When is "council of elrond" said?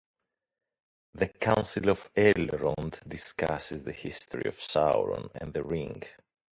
1.27-3.07